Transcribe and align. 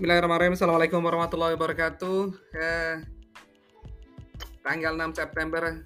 Bismillahirrahmanirrahim. 0.00 0.56
Assalamualaikum 0.56 1.04
warahmatullahi 1.04 1.60
wabarakatuh. 1.60 2.32
Eh, 2.56 3.04
tanggal 4.64 4.96
6 4.96 5.12
September 5.12 5.84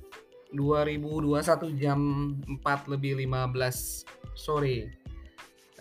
2021 0.54 1.74
jam 1.74 1.98
4 2.46 2.94
lebih 2.94 3.18
15 3.18 4.06
sore. 4.38 4.94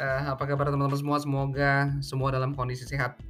Eh, 0.01 0.21
apa 0.25 0.49
kabar 0.49 0.73
teman-teman 0.73 0.97
semua? 0.97 1.21
Semoga 1.21 1.93
semua 2.01 2.33
dalam 2.33 2.57
kondisi 2.57 2.89
sehat. 2.89 3.21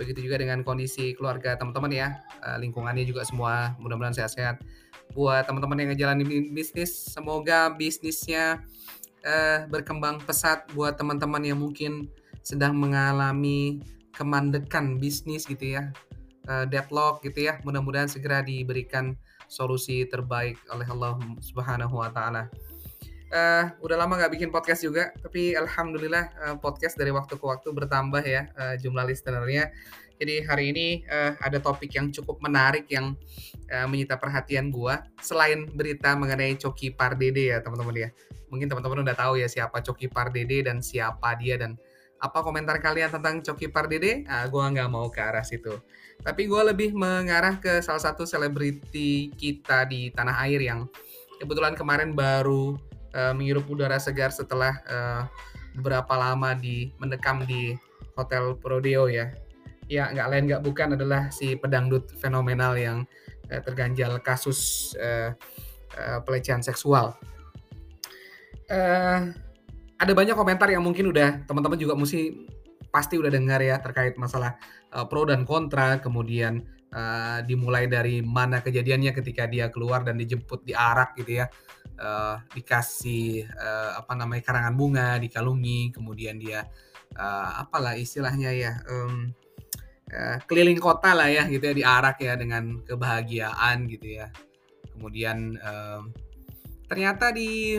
Begitu 0.00 0.24
juga 0.24 0.40
dengan 0.40 0.64
kondisi 0.64 1.12
keluarga 1.12 1.52
teman-teman 1.60 1.92
ya. 1.92 2.08
Eh, 2.40 2.56
lingkungannya 2.64 3.04
juga 3.04 3.28
semua 3.28 3.76
mudah-mudahan 3.76 4.16
sehat-sehat. 4.16 4.64
Buat 5.12 5.44
teman-teman 5.44 5.76
yang 5.76 5.92
ngejalanin 5.92 6.56
bisnis, 6.56 6.96
semoga 6.96 7.68
bisnisnya 7.76 8.64
eh, 9.28 9.68
berkembang 9.68 10.24
pesat. 10.24 10.64
Buat 10.72 10.96
teman-teman 10.96 11.44
yang 11.44 11.60
mungkin 11.60 12.08
sedang 12.40 12.72
mengalami 12.80 13.84
kemandekan 14.18 14.98
bisnis 14.98 15.46
gitu 15.46 15.78
ya, 15.78 15.94
uh, 16.50 16.66
deadlock 16.66 17.22
gitu 17.22 17.46
ya. 17.46 17.62
Mudah-mudahan 17.62 18.10
segera 18.10 18.42
diberikan 18.42 19.14
solusi 19.46 20.02
terbaik 20.10 20.58
oleh 20.74 20.86
Allah 20.90 21.14
Subhanahu 21.38 22.02
wa 22.02 22.10
taala. 22.10 22.50
Uh, 23.28 23.68
udah 23.84 24.00
lama 24.00 24.16
nggak 24.16 24.40
bikin 24.40 24.48
podcast 24.48 24.82
juga, 24.82 25.12
tapi 25.20 25.52
alhamdulillah 25.52 26.32
uh, 26.48 26.56
podcast 26.56 26.96
dari 26.96 27.12
waktu 27.12 27.36
ke 27.36 27.44
waktu 27.44 27.68
bertambah 27.70 28.24
ya 28.24 28.48
uh, 28.56 28.74
jumlah 28.80 29.04
listenernya. 29.06 29.70
Jadi 30.18 30.42
hari 30.42 30.74
ini 30.74 30.86
uh, 31.06 31.38
ada 31.38 31.62
topik 31.62 31.94
yang 31.94 32.10
cukup 32.10 32.42
menarik 32.42 32.90
yang 32.90 33.14
uh, 33.70 33.86
menyita 33.86 34.18
perhatian 34.18 34.74
gua. 34.74 35.04
Selain 35.22 35.68
berita 35.70 36.16
mengenai 36.18 36.58
Coki 36.58 36.90
Pardede 36.90 37.54
ya 37.54 37.62
teman-teman 37.62 37.94
ya. 37.94 38.10
Mungkin 38.48 38.66
teman-teman 38.66 39.04
udah 39.04 39.14
tahu 39.14 39.38
ya 39.38 39.46
siapa 39.46 39.84
Coki 39.84 40.08
Pardede 40.08 40.64
dan 40.64 40.82
siapa 40.82 41.36
dia 41.36 41.60
dan 41.60 41.76
apa 42.18 42.42
komentar 42.42 42.82
kalian 42.82 43.14
tentang 43.14 43.38
Coki 43.40 43.70
Pardede? 43.70 44.26
Ah, 44.26 44.46
gue 44.50 44.58
nggak 44.58 44.90
mau 44.90 45.06
ke 45.06 45.22
arah 45.22 45.46
situ. 45.46 45.70
Tapi 46.18 46.50
gue 46.50 46.62
lebih 46.66 46.90
mengarah 46.98 47.62
ke 47.62 47.78
salah 47.78 48.02
satu 48.02 48.26
selebriti 48.26 49.30
kita 49.38 49.86
di 49.86 50.10
tanah 50.10 50.42
air 50.42 50.58
yang 50.66 50.90
kebetulan 51.38 51.78
kemarin 51.78 52.18
baru 52.18 52.74
uh, 53.14 53.32
menghirup 53.38 53.70
udara 53.70 54.02
segar 54.02 54.34
setelah 54.34 54.82
uh, 54.90 55.22
beberapa 55.78 56.18
lama 56.18 56.58
di 56.58 56.90
mendekam 56.98 57.46
di 57.46 57.78
Hotel 58.18 58.58
Prodeo 58.58 59.06
ya. 59.06 59.30
Ya 59.86 60.10
nggak 60.10 60.26
lain 60.28 60.44
nggak 60.50 60.62
bukan 60.66 60.88
adalah 60.98 61.30
si 61.30 61.54
pedangdut 61.54 62.10
fenomenal 62.18 62.74
yang 62.74 62.98
uh, 63.54 63.60
terganjal 63.62 64.18
kasus 64.18 64.90
uh, 64.98 65.30
uh, 65.94 66.18
pelecehan 66.26 66.66
seksual. 66.66 67.14
Uh, 68.66 69.32
ada 69.98 70.12
banyak 70.14 70.38
komentar 70.38 70.70
yang 70.70 70.86
mungkin 70.86 71.10
udah 71.10 71.42
teman-teman 71.44 71.78
juga 71.78 71.98
mesti 71.98 72.46
pasti 72.88 73.18
udah 73.20 73.28
dengar 73.28 73.60
ya 73.60 73.76
terkait 73.82 74.16
masalah 74.16 74.56
uh, 74.94 75.04
pro 75.04 75.28
dan 75.28 75.44
kontra, 75.44 76.00
kemudian 76.00 76.64
uh, 76.94 77.44
dimulai 77.44 77.84
dari 77.90 78.24
mana 78.24 78.64
kejadiannya 78.64 79.12
ketika 79.12 79.44
dia 79.44 79.68
keluar 79.68 80.06
dan 80.06 80.16
dijemput 80.16 80.64
di 80.64 80.72
arak 80.72 81.18
gitu 81.20 81.44
ya, 81.44 81.46
uh, 82.00 82.40
dikasih 82.56 83.44
uh, 83.58 84.00
apa 84.00 84.12
namanya 84.16 84.42
karangan 84.46 84.74
bunga, 84.78 85.20
dikalungi, 85.20 85.92
kemudian 85.92 86.40
dia 86.40 86.64
uh, 87.18 87.60
apalah 87.60 87.92
istilahnya 87.98 88.56
ya. 88.56 88.72
Um, 88.88 89.34
uh, 90.08 90.40
keliling 90.48 90.80
kota 90.80 91.12
lah 91.12 91.28
ya 91.28 91.44
gitu 91.50 91.68
ya 91.68 91.74
di 91.76 91.84
arak 91.84 92.22
ya 92.24 92.38
dengan 92.40 92.80
kebahagiaan 92.88 93.84
gitu 93.90 94.24
ya. 94.24 94.32
Kemudian 94.96 95.60
um, 95.60 96.10
ternyata 96.88 97.30
di 97.36 97.76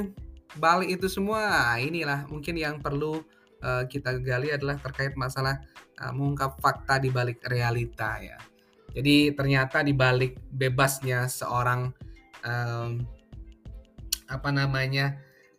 balik 0.57 0.97
itu 0.97 1.05
semua 1.05 1.75
inilah 1.77 2.25
mungkin 2.25 2.57
yang 2.57 2.81
perlu 2.81 3.21
uh, 3.61 3.83
kita 3.85 4.17
gali 4.23 4.49
adalah 4.49 4.81
terkait 4.81 5.13
masalah 5.13 5.61
uh, 6.01 6.11
mengungkap 6.15 6.57
fakta 6.57 6.97
di 6.97 7.13
balik 7.13 7.43
realita 7.45 8.17
ya. 8.17 8.39
Jadi 8.89 9.37
ternyata 9.37 9.85
di 9.85 9.93
balik 9.93 10.41
bebasnya 10.49 11.29
seorang 11.29 11.93
um, 12.41 13.05
apa 14.29 14.49
namanya 14.49 15.17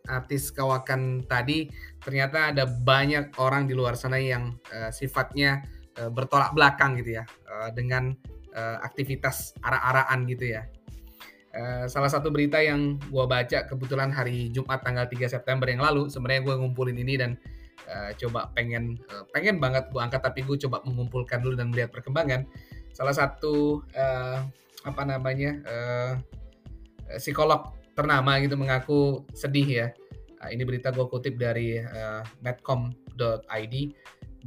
artis 0.09 0.49
kawakan 0.51 1.23
tadi 1.29 1.69
ternyata 2.01 2.51
ada 2.51 2.65
banyak 2.65 3.37
orang 3.37 3.69
di 3.69 3.77
luar 3.77 3.93
sana 3.93 4.17
yang 4.17 4.57
uh, 4.73 4.89
sifatnya 4.89 5.61
uh, 6.01 6.09
bertolak 6.09 6.51
belakang 6.57 6.97
gitu 6.99 7.21
ya 7.21 7.23
uh, 7.47 7.69
dengan 7.71 8.15
uh, 8.55 8.77
aktivitas 8.81 9.53
arah-arahan 9.61 10.25
gitu 10.25 10.57
ya 10.57 10.65
Uh, 11.51 11.83
salah 11.91 12.07
satu 12.07 12.31
berita 12.31 12.63
yang 12.63 12.95
gue 13.11 13.25
baca 13.27 13.67
kebetulan 13.67 14.07
hari 14.07 14.47
Jumat 14.55 14.79
tanggal 14.87 15.03
3 15.03 15.27
September 15.27 15.67
yang 15.67 15.83
lalu 15.83 16.07
sebenarnya 16.07 16.47
gue 16.47 16.55
ngumpulin 16.55 16.95
ini 16.95 17.19
dan 17.19 17.35
uh, 17.91 18.15
coba 18.15 18.47
pengen 18.55 18.95
uh, 19.11 19.27
pengen 19.35 19.59
banget 19.59 19.91
gue 19.91 19.99
angkat 19.99 20.23
tapi 20.23 20.47
gue 20.47 20.55
coba 20.67 20.79
mengumpulkan 20.87 21.43
dulu 21.43 21.59
dan 21.59 21.67
melihat 21.67 21.91
perkembangan. 21.91 22.47
Salah 22.95 23.11
satu 23.11 23.83
uh, 23.95 24.39
apa 24.87 25.03
namanya 25.03 25.59
uh, 25.67 26.13
psikolog 27.19 27.75
ternama 27.99 28.39
gitu 28.39 28.55
mengaku 28.55 29.27
sedih 29.35 29.67
ya. 29.67 29.87
Uh, 30.39 30.49
ini 30.55 30.63
berita 30.63 30.89
gue 30.95 31.03
kutip 31.11 31.35
dari 31.35 31.83
uh, 31.83 32.23
medcom.id 32.39 33.75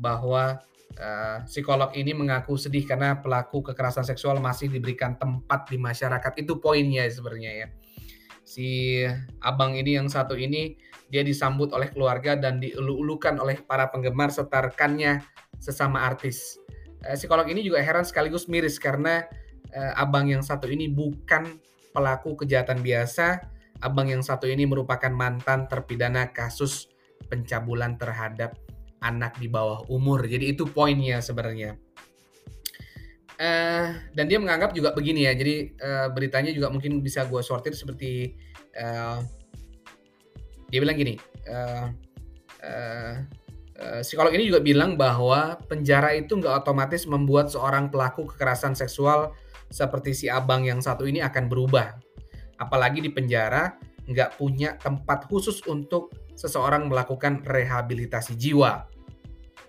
bahwa 0.01 0.59
Uh, 0.95 1.43
psikolog 1.43 1.91
ini 1.99 2.15
mengaku 2.15 2.55
sedih 2.55 2.87
karena 2.87 3.19
pelaku 3.19 3.67
kekerasan 3.67 4.07
seksual 4.07 4.39
masih 4.39 4.71
diberikan 4.71 5.19
tempat 5.19 5.67
di 5.67 5.75
masyarakat. 5.75 6.33
Itu 6.39 6.63
poinnya 6.63 7.03
sebenarnya 7.11 7.51
ya. 7.51 7.67
Si 8.47 9.03
abang 9.43 9.75
ini 9.75 9.99
yang 9.99 10.07
satu 10.07 10.39
ini 10.39 10.79
dia 11.11 11.27
disambut 11.27 11.75
oleh 11.75 11.91
keluarga 11.91 12.39
dan 12.39 12.63
dielu-elukan 12.63 13.43
oleh 13.43 13.59
para 13.67 13.91
penggemar 13.91 14.31
serta 14.31 14.71
rekannya 14.71 15.19
sesama 15.59 16.07
artis. 16.07 16.63
Uh, 17.03 17.19
psikolog 17.19 17.51
ini 17.51 17.67
juga 17.67 17.83
heran 17.83 18.07
sekaligus 18.07 18.47
miris 18.47 18.79
karena 18.79 19.27
uh, 19.75 19.93
abang 19.99 20.31
yang 20.31 20.47
satu 20.47 20.71
ini 20.71 20.87
bukan 20.87 21.59
pelaku 21.91 22.39
kejahatan 22.39 22.87
biasa. 22.87 23.43
Abang 23.83 24.07
yang 24.07 24.23
satu 24.23 24.47
ini 24.47 24.63
merupakan 24.63 25.11
mantan 25.11 25.67
terpidana 25.67 26.31
kasus 26.31 26.87
pencabulan 27.27 27.99
terhadap 27.99 28.55
anak 29.05 29.37
di 29.37 29.53
bawah 29.53 29.85
umur. 29.93 30.25
Jadi 30.25 30.57
itu 30.57 30.65
poinnya 30.65 31.21
sebenarnya. 31.21 31.77
Uh, 33.35 33.99
dan 34.15 34.31
dia 34.31 34.39
menganggap 34.41 34.73
juga 34.73 34.97
begini 34.97 35.29
ya. 35.29 35.37
Jadi 35.37 35.77
uh, 35.77 36.09
beritanya 36.15 36.55
juga 36.55 36.73
mungkin 36.73 37.05
bisa 37.05 37.29
gue 37.29 37.43
sortir 37.45 37.77
seperti 37.77 38.33
uh, 38.81 39.21
dia 40.73 40.81
bilang 40.81 40.97
gini. 40.97 41.21
Uh, 41.45 41.93
uh, 42.65 43.15
uh, 43.83 44.01
psikolog 44.01 44.33
ini 44.33 44.49
juga 44.49 44.65
bilang 44.65 44.97
bahwa 44.97 45.61
penjara 45.69 46.17
itu 46.17 46.41
nggak 46.41 46.65
otomatis 46.65 47.05
membuat 47.05 47.53
seorang 47.53 47.93
pelaku 47.93 48.25
kekerasan 48.33 48.73
seksual 48.73 49.37
seperti 49.69 50.15
si 50.15 50.27
abang 50.31 50.65
yang 50.65 50.79
satu 50.81 51.05
ini 51.05 51.21
akan 51.21 51.51
berubah. 51.51 51.99
Apalagi 52.57 53.03
di 53.03 53.11
penjara 53.11 53.75
nggak 54.07 54.39
punya 54.39 54.79
tempat 54.79 55.27
khusus 55.27 55.59
untuk 55.67 56.15
seseorang 56.39 56.87
melakukan 56.87 57.43
rehabilitasi 57.43 58.39
jiwa 58.39 58.94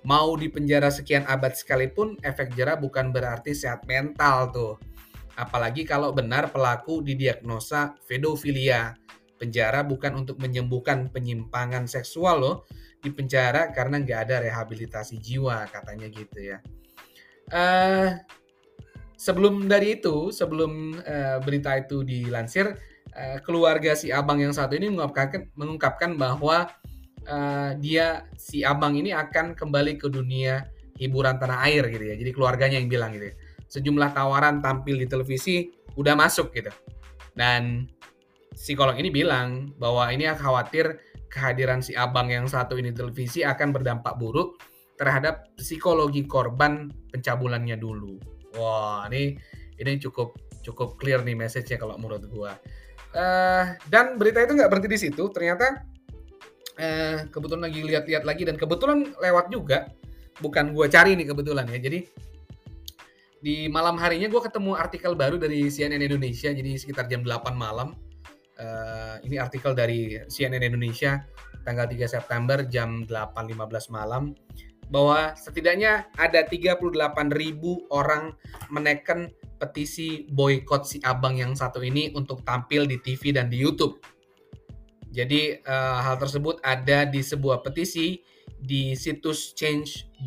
mau 0.05 0.37
di 0.37 0.47
penjara 0.47 0.93
sekian 0.93 1.25
abad 1.25 1.57
sekalipun 1.57 2.15
efek 2.21 2.53
jerah 2.53 2.77
bukan 2.77 3.09
berarti 3.09 3.57
sehat 3.57 3.83
mental 3.89 4.53
tuh. 4.53 4.73
Apalagi 5.35 5.83
kalau 5.83 6.13
benar 6.15 6.53
pelaku 6.53 7.03
didiagnosa 7.03 7.97
pedofilia. 8.07 8.95
Penjara 9.35 9.83
bukan 9.83 10.23
untuk 10.23 10.39
menyembuhkan 10.39 11.11
penyimpangan 11.11 11.89
seksual 11.91 12.39
loh. 12.39 12.57
Di 13.03 13.11
penjara 13.11 13.73
karena 13.75 13.99
nggak 13.99 14.19
ada 14.29 14.35
rehabilitasi 14.45 15.19
jiwa 15.19 15.67
katanya 15.67 16.07
gitu 16.07 16.39
ya. 16.39 16.57
Uh, 17.51 18.15
sebelum 19.19 19.67
dari 19.67 19.99
itu, 19.99 20.31
sebelum 20.31 20.95
uh, 21.03 21.37
berita 21.43 21.75
itu 21.77 22.01
dilansir, 22.07 22.79
uh, 23.13 23.37
keluarga 23.43 23.93
si 23.93 24.09
abang 24.09 24.39
yang 24.39 24.55
satu 24.55 24.79
ini 24.79 24.89
mengungkapkan, 24.89 25.51
mengungkapkan 25.53 26.11
bahwa 26.15 26.71
uh, 27.29 27.77
dia 27.77 28.25
si 28.37 28.61
abang 28.61 28.95
ini 28.97 29.11
akan 29.11 29.57
kembali 29.57 29.97
ke 29.97 30.07
dunia 30.09 30.65
hiburan 30.95 31.35
tanah 31.37 31.67
air 31.67 31.85
gitu 31.91 32.05
ya. 32.07 32.15
Jadi 32.15 32.31
keluarganya 32.31 32.77
yang 32.79 32.89
bilang 32.89 33.11
gitu 33.13 33.33
ya. 33.33 33.35
Sejumlah 33.67 34.15
tawaran 34.15 34.63
tampil 34.63 35.01
di 35.01 35.07
televisi 35.09 35.67
udah 35.99 36.15
masuk 36.15 36.55
gitu. 36.55 36.71
Dan 37.35 37.91
psikolog 38.55 38.95
ini 38.95 39.11
bilang 39.11 39.75
bahwa 39.75 40.07
ini 40.13 40.29
khawatir 40.31 41.01
kehadiran 41.27 41.83
si 41.83 41.91
abang 41.91 42.31
yang 42.31 42.47
satu 42.47 42.79
ini 42.79 42.95
televisi 42.95 43.43
akan 43.43 43.75
berdampak 43.75 44.15
buruk 44.15 44.55
terhadap 44.95 45.51
psikologi 45.59 46.23
korban 46.23 46.87
pencabulannya 47.11 47.75
dulu. 47.75 48.15
Wah, 48.55 49.03
ini 49.11 49.35
ini 49.75 49.99
cukup 49.99 50.39
cukup 50.63 50.95
clear 50.95 51.19
nih 51.27 51.35
message-nya 51.35 51.75
kalau 51.75 51.99
menurut 51.99 52.23
gua. 52.31 52.55
Uh, 53.11 53.75
dan 53.91 54.15
berita 54.15 54.43
itu 54.43 54.55
nggak 54.55 54.71
berhenti 54.71 54.89
di 54.91 54.99
situ. 54.99 55.27
Ternyata 55.27 55.83
eh, 56.79 57.27
kebetulan 57.31 57.71
lagi 57.71 57.81
lihat-lihat 57.83 58.23
lagi 58.23 58.43
dan 58.47 58.55
kebetulan 58.59 59.15
lewat 59.19 59.51
juga. 59.51 59.89
Bukan 60.39 60.75
gue 60.75 60.85
cari 60.91 61.15
nih 61.15 61.31
kebetulan 61.31 61.65
ya. 61.71 61.79
Jadi 61.79 61.99
di 63.39 63.69
malam 63.69 63.95
harinya 64.01 64.25
gue 64.25 64.41
ketemu 64.41 64.73
artikel 64.73 65.13
baru 65.15 65.39
dari 65.39 65.71
CNN 65.71 66.01
Indonesia. 66.01 66.51
Jadi 66.51 66.75
sekitar 66.75 67.07
jam 67.07 67.23
8 67.23 67.55
malam. 67.55 67.95
Uh, 68.55 69.19
ini 69.27 69.35
artikel 69.35 69.75
dari 69.75 70.15
CNN 70.31 70.63
Indonesia 70.63 71.27
tanggal 71.67 71.91
3 71.91 72.07
September 72.07 72.63
jam 72.67 73.03
8.15 73.07 73.91
malam. 73.91 74.31
Bahwa 74.85 75.33
setidaknya 75.33 76.07
ada 76.15 76.45
38 76.45 76.93
ribu 77.33 77.89
orang 77.89 78.37
menekan 78.69 79.33
petisi 79.57 80.29
boykot 80.29 80.85
si 80.85 80.97
abang 81.01 81.39
yang 81.39 81.57
satu 81.57 81.81
ini 81.81 82.13
untuk 82.13 82.45
tampil 82.45 82.85
di 82.85 83.01
TV 83.01 83.33
dan 83.33 83.49
di 83.49 83.57
YouTube. 83.57 83.97
Jadi 85.15 85.63
uh, 85.63 85.99
hal 86.03 86.19
tersebut 86.19 86.59
ada 86.59 87.07
di 87.07 87.23
sebuah 87.23 87.63
petisi 87.63 88.19
di 88.59 88.91
situs 88.99 89.55
change.org 89.55 90.19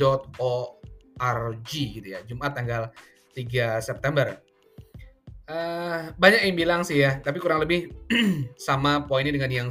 gitu 1.68 2.08
ya, 2.08 2.24
Jumat 2.24 2.56
tanggal 2.56 2.88
3 3.36 3.84
September. 3.84 4.40
Uh, 5.48 6.12
banyak 6.16 6.48
yang 6.48 6.56
bilang 6.56 6.80
sih 6.84 7.04
ya, 7.04 7.20
tapi 7.20 7.36
kurang 7.36 7.60
lebih 7.60 7.92
sama 8.56 9.04
poinnya 9.04 9.36
dengan 9.36 9.52
yang 9.52 9.68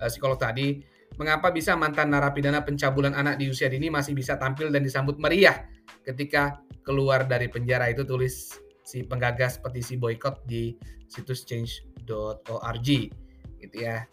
uh, 0.00 0.08
psikolog 0.08 0.40
tadi 0.40 0.80
mengapa 1.14 1.54
bisa 1.54 1.78
mantan 1.78 2.10
narapidana 2.10 2.64
pencabulan 2.66 3.14
anak 3.14 3.38
di 3.38 3.46
usia 3.46 3.70
dini 3.70 3.86
masih 3.86 4.16
bisa 4.18 4.34
tampil 4.34 4.72
dan 4.72 4.82
disambut 4.82 5.14
meriah 5.22 5.62
ketika 6.02 6.58
keluar 6.82 7.24
dari 7.24 7.46
penjara 7.46 7.86
itu 7.88 8.02
tulis 8.02 8.58
si 8.84 9.06
penggagas 9.06 9.62
petisi 9.62 9.96
boykot 9.96 10.44
di 10.44 10.74
situs 11.08 11.46
change.org 11.46 12.88
gitu 13.62 13.76
ya. 13.78 14.04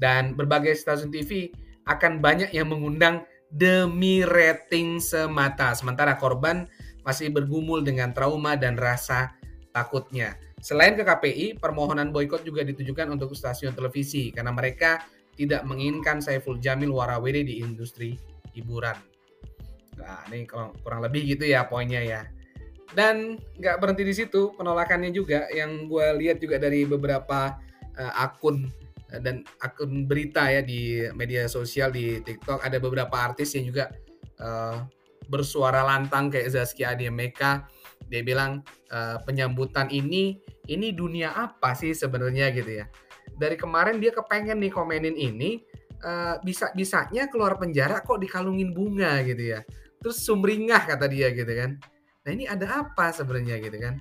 Dan 0.00 0.32
berbagai 0.32 0.72
stasiun 0.74 1.12
TV 1.12 1.52
akan 1.84 2.24
banyak 2.24 2.50
yang 2.56 2.72
mengundang 2.72 3.28
demi 3.52 4.24
rating 4.24 5.02
semata 5.02 5.76
sementara 5.76 6.16
korban 6.16 6.64
masih 7.02 7.28
bergumul 7.28 7.84
dengan 7.84 8.14
trauma 8.16 8.54
dan 8.56 8.78
rasa 8.80 9.34
takutnya. 9.76 10.38
Selain 10.60 10.92
ke 10.92 11.02
KPI, 11.02 11.56
permohonan 11.56 12.12
boykot 12.12 12.44
juga 12.44 12.60
ditujukan 12.64 13.08
untuk 13.12 13.32
stasiun 13.32 13.72
televisi 13.72 14.28
karena 14.28 14.52
mereka 14.52 15.04
tidak 15.34 15.64
menginginkan 15.64 16.20
Saiful 16.20 16.60
Jamil 16.60 16.92
warawiri 16.92 17.40
di 17.40 17.64
industri 17.64 18.20
hiburan. 18.52 18.96
Nah, 19.96 20.20
ini 20.32 20.44
kurang 20.84 21.00
lebih 21.00 21.36
gitu 21.36 21.48
ya 21.48 21.64
poinnya 21.64 22.04
ya. 22.04 22.20
Dan 22.92 23.40
nggak 23.56 23.78
berhenti 23.80 24.04
di 24.04 24.14
situ, 24.16 24.52
penolakannya 24.58 25.14
juga 25.14 25.46
yang 25.54 25.86
gue 25.86 26.06
lihat 26.20 26.42
juga 26.42 26.58
dari 26.58 26.84
beberapa 26.84 27.56
uh, 27.96 28.12
akun 28.20 28.68
dan 29.18 29.42
akun 29.58 30.06
berita 30.06 30.46
ya 30.46 30.62
di 30.62 31.02
media 31.18 31.50
sosial 31.50 31.90
di 31.90 32.22
TikTok. 32.22 32.62
Ada 32.62 32.78
beberapa 32.78 33.18
artis 33.18 33.58
yang 33.58 33.66
juga 33.66 33.90
uh, 34.38 34.86
bersuara 35.26 35.82
lantang 35.82 36.30
kayak 36.30 36.54
Zaskia 36.54 36.94
Ademeka. 36.94 37.66
Dia 38.06 38.22
bilang 38.22 38.62
uh, 38.94 39.18
penyambutan 39.26 39.90
ini 39.90 40.38
ini 40.70 40.94
dunia 40.94 41.34
apa 41.34 41.74
sih 41.74 41.90
sebenarnya 41.90 42.54
gitu 42.54 42.82
ya. 42.82 42.86
Dari 43.34 43.58
kemarin 43.58 43.98
dia 43.98 44.14
kepengen 44.14 44.62
nih 44.62 44.70
komenin 44.70 45.14
ini 45.18 45.62
uh, 46.06 46.38
bisa 46.42 46.70
bisanya 46.74 47.26
keluar 47.26 47.58
penjara 47.58 48.02
kok 48.02 48.18
dikalungin 48.18 48.70
bunga 48.70 49.22
gitu 49.26 49.58
ya. 49.58 49.60
Terus 50.00 50.22
sumringah 50.22 50.86
kata 50.86 51.06
dia 51.10 51.30
gitu 51.34 51.50
kan. 51.50 51.78
Nah 52.26 52.30
ini 52.30 52.44
ada 52.46 52.86
apa 52.86 53.10
sebenarnya 53.14 53.58
gitu 53.58 53.78
kan. 53.78 53.94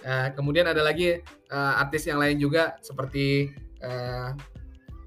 Uh, 0.00 0.28
kemudian 0.32 0.64
ada 0.64 0.80
lagi 0.80 1.20
uh, 1.52 1.74
artis 1.76 2.08
yang 2.08 2.16
lain 2.16 2.40
juga 2.40 2.80
seperti 2.80 3.52
uh, 3.84 4.32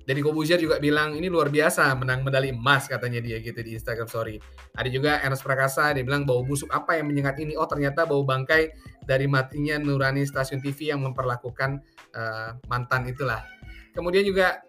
Deddy 0.04 0.20
Kobuzier 0.20 0.60
juga 0.60 0.84
bilang 0.84 1.16
ini 1.16 1.32
luar 1.32 1.48
biasa 1.48 1.88
menang 1.96 2.28
medali 2.28 2.52
emas 2.52 2.92
katanya 2.92 3.24
dia 3.24 3.40
gitu 3.40 3.56
di 3.64 3.80
Instagram 3.80 4.08
story. 4.12 4.36
Ada 4.76 4.92
juga 4.92 5.24
Ernest 5.24 5.48
Prakasa 5.48 5.96
dia 5.96 6.04
bilang 6.04 6.28
bau 6.28 6.44
busuk 6.44 6.68
apa 6.76 7.00
yang 7.00 7.08
menyengat 7.08 7.40
ini? 7.40 7.56
Oh 7.56 7.64
ternyata 7.64 8.04
bau 8.04 8.28
bangkai 8.28 8.76
dari 9.08 9.32
matinya 9.32 9.80
Nurani 9.80 10.28
stasiun 10.28 10.60
TV 10.60 10.92
yang 10.92 11.00
memperlakukan 11.08 11.80
uh, 12.20 12.60
mantan 12.68 13.08
itulah 13.08 13.48
Kemudian 13.94 14.26
juga 14.26 14.60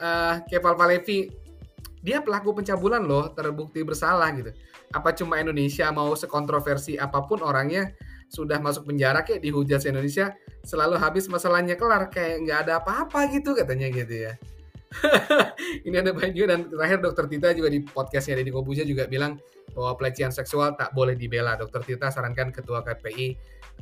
uh, 0.00 0.40
Keval 0.48 0.74
Palevi 0.74 1.28
dia 2.00 2.24
pelaku 2.24 2.56
pencabulan 2.56 3.04
loh 3.04 3.28
terbukti 3.36 3.84
bersalah 3.84 4.32
gitu. 4.32 4.50
Apa 4.90 5.12
cuma 5.12 5.36
Indonesia 5.36 5.92
mau 5.92 6.16
sekontroversi 6.16 6.96
apa 6.96 7.20
pun 7.28 7.44
orangnya 7.44 7.92
sudah 8.30 8.62
masuk 8.62 8.86
penjara 8.86 9.26
kayak 9.26 9.42
dihujat 9.42 9.82
Indonesia 9.90 10.30
selalu 10.62 11.02
habis 11.02 11.26
masalahnya 11.26 11.74
kelar 11.74 12.06
kayak 12.14 12.46
nggak 12.46 12.58
ada 12.68 12.72
apa-apa 12.78 13.26
gitu 13.34 13.58
katanya 13.58 13.90
gitu 13.90 14.30
ya. 14.30 14.34
ini 15.86 16.02
ada 16.02 16.10
banyak 16.10 16.34
dan 16.50 16.66
terakhir 16.66 16.98
dokter 16.98 17.30
Tita 17.30 17.54
juga 17.54 17.70
di 17.70 17.78
podcastnya 17.82 18.42
Deddy 18.42 18.50
Kobuja 18.50 18.82
juga 18.82 19.06
bilang 19.06 19.38
bahwa 19.70 19.94
pelecehan 19.94 20.34
seksual 20.34 20.74
tak 20.74 20.90
boleh 20.94 21.14
dibela. 21.14 21.54
Dokter 21.54 21.82
Tita 21.86 22.10
sarankan 22.10 22.50
ketua 22.50 22.82
KPI 22.82 23.26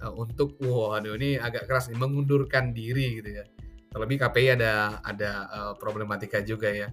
eh, 0.05 0.13
untuk 0.13 0.61
waduh 0.61 1.17
ini 1.17 1.41
agak 1.41 1.65
keras 1.65 1.89
nih 1.89 1.97
mengundurkan 1.97 2.77
diri 2.77 3.21
gitu 3.21 3.41
ya. 3.41 3.45
Terlebih 3.89 4.21
KPI 4.21 4.49
ada 4.61 5.01
ada 5.01 5.31
uh, 5.49 5.73
problematika 5.81 6.45
juga 6.45 6.69
ya. 6.69 6.93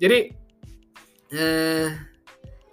Jadi 0.00 0.32
uh, 1.36 1.88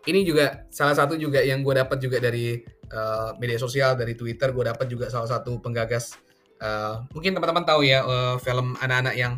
ini 0.08 0.24
juga 0.24 0.64
salah 0.72 0.96
satu 0.96 1.20
juga 1.20 1.44
yang 1.44 1.60
gue 1.60 1.76
dapat 1.76 2.00
juga 2.00 2.24
dari 2.24 2.56
uh, 2.94 3.36
media 3.38 3.58
sosial 3.62 3.96
dari 3.96 4.14
Twitter 4.14 4.52
gue 4.54 4.66
dapat 4.66 4.86
juga 4.90 5.10
salah 5.10 5.30
satu 5.30 5.62
penggagas 5.62 6.18
uh, 6.62 7.06
mungkin 7.14 7.38
teman-teman 7.38 7.66
tahu 7.66 7.82
ya 7.86 8.04
uh, 8.04 8.36
film 8.42 8.76
anak-anak 8.80 9.16
yang 9.16 9.34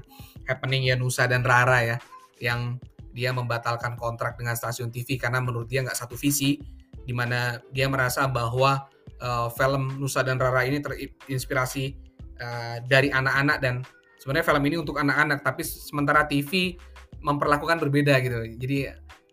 happening 0.48 0.88
ya 0.88 0.96
Nusa 0.98 1.30
dan 1.30 1.46
Rara 1.46 1.80
ya 1.84 1.98
yang 2.42 2.82
dia 3.12 3.36
membatalkan 3.36 4.00
kontrak 4.00 4.40
dengan 4.40 4.56
stasiun 4.56 4.90
TV 4.90 5.20
karena 5.20 5.44
menurut 5.44 5.68
dia 5.68 5.84
nggak 5.84 5.98
satu 5.98 6.16
visi 6.16 6.58
di 7.04 7.14
mana 7.14 7.60
dia 7.76 7.92
merasa 7.92 8.26
bahwa 8.26 8.88
uh, 9.20 9.48
film 9.52 10.00
Nusa 10.00 10.24
dan 10.24 10.40
Rara 10.40 10.64
ini 10.64 10.80
terinspirasi 10.80 11.96
uh, 12.40 12.76
dari 12.88 13.12
anak-anak 13.12 13.58
dan 13.60 13.84
sebenarnya 14.18 14.48
film 14.48 14.64
ini 14.66 14.76
untuk 14.80 14.96
anak-anak 14.98 15.44
tapi 15.44 15.62
sementara 15.66 16.26
TV 16.26 16.78
memperlakukan 17.22 17.78
berbeda 17.78 18.18
gitu. 18.24 18.38
Jadi 18.58 18.90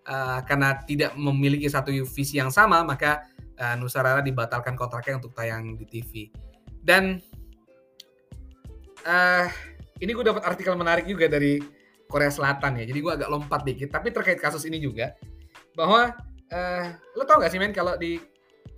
uh, 0.09 0.41
karena 0.44 0.76
tidak 0.85 1.17
memiliki 1.17 1.69
satu 1.70 1.93
visi 2.05 2.37
yang 2.37 2.53
sama 2.53 2.85
maka 2.85 3.25
uh, 3.58 3.75
Nusarara 3.76 4.22
dibatalkan 4.22 4.78
kontraknya 4.78 5.19
untuk 5.20 5.34
tayang 5.34 5.76
di 5.76 5.84
TV 5.84 6.31
dan 6.82 7.20
uh, 9.05 9.46
ini 9.99 10.10
gue 10.14 10.25
dapat 10.25 10.46
artikel 10.46 10.75
menarik 10.78 11.05
juga 11.05 11.26
dari 11.26 11.58
Korea 12.08 12.32
Selatan 12.32 12.81
ya. 12.81 12.84
Jadi 12.88 12.99
gue 13.05 13.12
agak 13.12 13.28
lompat 13.28 13.62
dikit. 13.69 13.93
Tapi 13.93 14.08
terkait 14.10 14.40
kasus 14.40 14.64
ini 14.64 14.81
juga 14.81 15.12
bahwa 15.76 16.10
uh, 16.50 16.84
lo 17.14 17.22
tau 17.28 17.38
gak 17.38 17.52
sih 17.52 17.60
men 17.60 17.76
kalau 17.76 17.94
di 18.00 18.19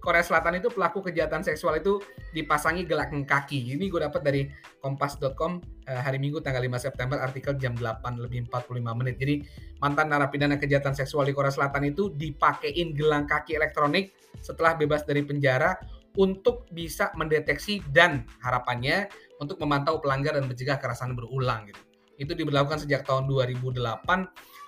Korea 0.01 0.25
Selatan 0.25 0.57
itu 0.57 0.73
pelaku 0.73 1.05
kejahatan 1.05 1.45
seksual 1.45 1.77
itu 1.77 2.01
dipasangi 2.33 2.89
gelakang 2.89 3.29
kaki. 3.29 3.77
Ini 3.77 3.85
gue 3.93 4.01
dapat 4.01 4.25
dari 4.25 4.43
kompas.com 4.81 5.61
eh, 5.85 6.01
hari 6.01 6.17
Minggu 6.17 6.41
tanggal 6.41 6.65
5 6.65 6.81
September 6.81 7.21
artikel 7.21 7.61
jam 7.61 7.77
8 7.77 8.17
lebih 8.17 8.49
45 8.49 8.81
menit. 8.97 9.21
Jadi 9.21 9.35
mantan 9.79 10.09
narapidana 10.09 10.57
kejahatan 10.57 10.97
seksual 10.97 11.29
di 11.29 11.37
Korea 11.37 11.53
Selatan 11.53 11.93
itu 11.93 12.09
dipakein 12.17 12.97
gelang 12.97 13.29
kaki 13.29 13.61
elektronik 13.61 14.17
setelah 14.41 14.73
bebas 14.73 15.05
dari 15.05 15.21
penjara 15.21 15.77
untuk 16.17 16.67
bisa 16.73 17.13
mendeteksi 17.15 17.85
dan 17.93 18.25
harapannya 18.43 19.07
untuk 19.39 19.61
memantau 19.63 20.03
pelanggar 20.03 20.35
dan 20.35 20.49
mencegah 20.49 20.81
kekerasan 20.81 21.13
berulang 21.13 21.69
gitu. 21.69 21.81
Itu 22.17 22.33
diberlakukan 22.33 22.89
sejak 22.89 23.05
tahun 23.05 23.29
2008 23.29 23.77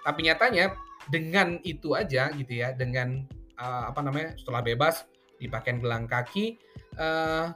tapi 0.03 0.21
nyatanya 0.27 0.75
dengan 1.11 1.59
itu 1.67 1.95
aja 1.95 2.31
gitu 2.35 2.62
ya 2.62 2.75
dengan 2.75 3.27
uh, 3.59 3.91
apa 3.91 4.01
namanya 4.03 4.35
setelah 4.39 4.62
bebas 4.62 5.07
dipakai 5.43 5.79
gelang 5.83 6.07
kaki 6.07 6.57
uh, 6.97 7.51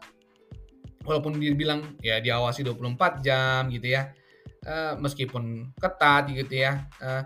walaupun 1.07 1.38
dia 1.38 1.55
bilang 1.55 1.97
ya 2.02 2.19
diawasi 2.19 2.66
24 2.66 3.23
jam 3.23 3.71
gitu 3.71 3.95
ya 3.95 4.11
uh, 4.66 4.99
meskipun 4.99 5.71
ketat 5.78 6.28
gitu 6.35 6.66
ya 6.66 6.85
uh, 6.99 7.23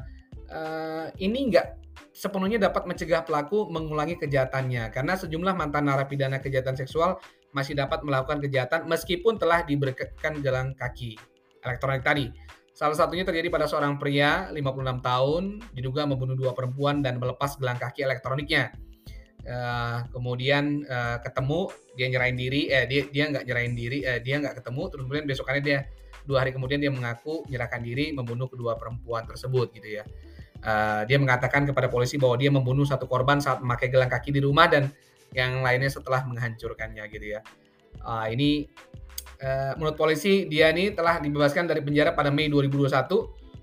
uh, 0.52 1.06
ini 1.16 1.48
enggak 1.48 1.80
sepenuhnya 2.12 2.60
dapat 2.60 2.84
mencegah 2.84 3.24
pelaku 3.24 3.70
mengulangi 3.72 4.20
kejahatannya 4.20 4.92
karena 4.92 5.16
sejumlah 5.16 5.54
mantan 5.56 5.88
narapidana 5.88 6.42
kejahatan 6.42 6.76
seksual 6.76 7.16
masih 7.50 7.74
dapat 7.74 8.04
melakukan 8.06 8.38
kejahatan 8.44 8.86
meskipun 8.86 9.40
telah 9.40 9.66
diberikan 9.66 10.34
gelang 10.38 10.76
kaki 10.76 11.18
elektronik 11.64 12.02
tadi. 12.04 12.26
Salah 12.70 12.96
satunya 12.96 13.28
terjadi 13.28 13.52
pada 13.52 13.68
seorang 13.68 14.00
pria 14.00 14.48
56 14.54 15.04
tahun 15.04 15.42
diduga 15.76 16.08
membunuh 16.08 16.32
dua 16.32 16.56
perempuan 16.56 17.04
dan 17.04 17.20
melepas 17.20 17.58
gelang 17.60 17.76
kaki 17.76 18.06
elektroniknya. 18.06 18.72
Uh, 19.40 20.04
kemudian 20.12 20.84
uh, 20.84 21.16
ketemu 21.24 21.72
dia 21.96 22.06
nyerahin 22.12 22.36
diri 22.36 22.68
eh 22.68 22.84
dia 22.84 23.08
dia 23.08 23.24
nggak 23.32 23.48
nyerahin 23.48 23.72
diri 23.72 24.04
eh, 24.04 24.20
dia 24.20 24.36
nggak 24.36 24.60
ketemu 24.60 24.82
terus 24.92 25.02
kemudian 25.08 25.24
besokannya 25.24 25.62
dia 25.64 25.78
dua 26.28 26.44
hari 26.44 26.52
kemudian 26.52 26.76
dia 26.76 26.92
mengaku 26.92 27.48
menyerahkan 27.48 27.80
diri 27.80 28.12
membunuh 28.12 28.52
kedua 28.52 28.76
perempuan 28.76 29.24
tersebut 29.24 29.72
gitu 29.72 30.00
ya. 30.00 30.04
Uh, 30.60 31.08
dia 31.08 31.16
mengatakan 31.16 31.64
kepada 31.64 31.88
polisi 31.88 32.20
bahwa 32.20 32.36
dia 32.36 32.52
membunuh 32.52 32.84
satu 32.84 33.08
korban 33.08 33.40
saat 33.40 33.64
memakai 33.64 33.88
gelang 33.88 34.12
kaki 34.12 34.28
di 34.28 34.44
rumah 34.44 34.68
dan 34.68 34.92
yang 35.32 35.64
lainnya 35.64 35.88
setelah 35.88 36.20
menghancurkannya 36.28 37.00
gitu 37.08 37.38
ya. 37.38 37.40
Uh, 38.04 38.28
ini 38.28 38.68
uh, 39.40 39.72
menurut 39.80 39.96
polisi 39.96 40.44
dia 40.52 40.68
ini 40.68 40.92
telah 40.92 41.16
dibebaskan 41.16 41.64
dari 41.64 41.80
penjara 41.80 42.12
pada 42.12 42.28
Mei 42.28 42.52
2021 42.52 42.92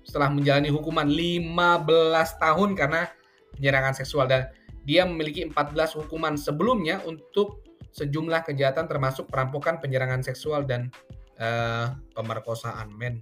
setelah 0.02 0.28
menjalani 0.32 0.74
hukuman 0.74 1.06
15 1.06 2.42
tahun 2.42 2.68
karena 2.74 3.06
penyerangan 3.54 3.94
seksual. 3.94 4.26
Dan 4.26 4.50
dia 4.88 5.04
memiliki 5.04 5.44
14 5.44 6.00
hukuman 6.00 6.32
sebelumnya 6.40 7.04
untuk 7.04 7.60
sejumlah 7.92 8.48
kejahatan 8.48 8.88
termasuk 8.88 9.28
perampokan, 9.28 9.76
penyerangan 9.84 10.24
seksual 10.24 10.64
dan 10.64 10.88
uh, 11.36 11.92
pemerkosaan. 12.16 12.88
Men, 12.96 13.20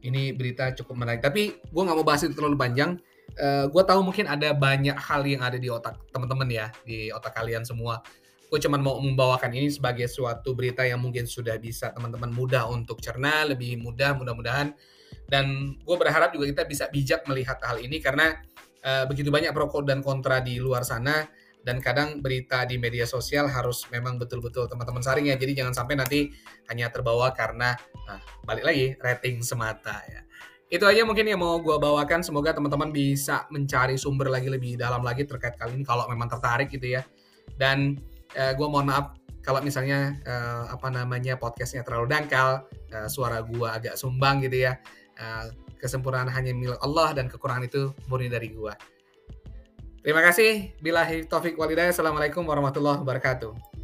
ini 0.00 0.32
berita 0.32 0.72
cukup 0.72 1.04
menarik. 1.04 1.20
Tapi 1.20 1.60
gue 1.60 1.82
nggak 1.84 1.96
mau 2.00 2.06
bahas 2.06 2.24
itu 2.24 2.32
terlalu 2.32 2.56
panjang. 2.56 2.96
uh, 3.36 3.68
gue 3.68 3.82
tahu 3.84 4.00
mungkin 4.00 4.24
ada 4.24 4.56
banyak 4.56 4.96
hal 4.96 5.20
yang 5.28 5.44
ada 5.44 5.60
di 5.60 5.68
otak 5.68 6.00
teman-teman 6.08 6.48
ya, 6.48 6.72
di 6.88 7.12
otak 7.12 7.36
kalian 7.36 7.68
semua. 7.68 8.00
Gue 8.48 8.56
cuma 8.62 8.80
mau 8.80 8.96
membawakan 8.96 9.52
ini 9.52 9.68
sebagai 9.68 10.08
suatu 10.08 10.56
berita 10.56 10.80
yang 10.86 11.02
mungkin 11.02 11.28
sudah 11.28 11.60
bisa 11.60 11.92
teman-teman 11.92 12.32
mudah 12.32 12.64
untuk 12.72 13.04
cerna, 13.04 13.44
lebih 13.44 13.76
mudah 13.84 14.16
mudah-mudahan. 14.16 14.72
Dan 15.28 15.76
gue 15.76 15.96
berharap 15.98 16.32
juga 16.32 16.48
kita 16.48 16.62
bisa 16.64 16.88
bijak 16.88 17.26
melihat 17.28 17.60
hal 17.66 17.82
ini 17.82 18.00
karena 18.00 18.38
uh, 18.86 19.04
begitu 19.10 19.34
banyak 19.34 19.50
pro 19.50 19.66
dan 19.82 20.00
kontra 20.00 20.38
di 20.38 20.62
luar 20.62 20.86
sana 20.86 21.26
dan 21.66 21.82
kadang 21.82 22.22
berita 22.22 22.62
di 22.62 22.78
media 22.78 23.02
sosial 23.02 23.50
harus 23.50 23.90
memang 23.90 24.22
betul-betul 24.22 24.70
teman-teman 24.70 25.02
saring 25.02 25.34
ya. 25.34 25.34
Jadi 25.34 25.58
jangan 25.58 25.74
sampai 25.74 25.98
nanti 25.98 26.30
hanya 26.70 26.94
terbawa 26.94 27.34
karena 27.34 27.74
nah, 28.06 28.22
balik 28.46 28.62
lagi 28.62 28.94
rating 29.02 29.42
semata 29.42 29.98
ya. 30.06 30.22
Itu 30.70 30.86
aja 30.86 31.02
mungkin 31.02 31.26
yang 31.26 31.42
mau 31.42 31.58
gue 31.58 31.74
bawakan. 31.74 32.22
Semoga 32.22 32.54
teman-teman 32.54 32.94
bisa 32.94 33.50
mencari 33.50 33.98
sumber 33.98 34.30
lagi 34.30 34.46
lebih 34.46 34.78
dalam 34.78 35.02
lagi 35.02 35.26
terkait 35.26 35.58
kali 35.58 35.74
ini 35.74 35.82
kalau 35.82 36.06
memang 36.06 36.30
tertarik 36.30 36.70
gitu 36.70 36.94
ya. 36.94 37.02
Dan 37.58 37.98
eh, 38.38 38.54
gue 38.54 38.66
mohon 38.70 38.86
maaf 38.86 39.18
kalau 39.46 39.62
misalnya 39.62 40.18
uh, 40.26 40.74
apa 40.74 40.90
namanya 40.90 41.38
podcastnya 41.38 41.86
terlalu 41.86 42.10
dangkal, 42.10 42.66
uh, 42.90 43.06
suara 43.06 43.38
gue 43.46 43.62
agak 43.62 43.94
sumbang 43.94 44.42
gitu 44.42 44.66
ya. 44.66 44.74
Uh, 45.14 45.54
kesempurnaan 45.76 46.28
hanya 46.32 46.52
milik 46.56 46.80
Allah 46.80 47.12
dan 47.12 47.28
kekurangan 47.30 47.64
itu 47.68 47.92
murni 48.08 48.32
dari 48.32 48.50
gue. 48.52 48.72
Terima 50.06 50.22
kasih. 50.22 50.70
Bila 50.78 51.02
taufik 51.26 51.58
walidaya. 51.58 51.90
Assalamualaikum 51.90 52.46
warahmatullahi 52.46 53.02
wabarakatuh. 53.02 53.75